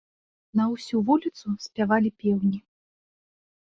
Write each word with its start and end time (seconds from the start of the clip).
На 0.59 0.65
ўсю 0.71 0.97
вуліцу 1.11 1.45
спявалі 1.69 2.09
пеўні. 2.25 2.59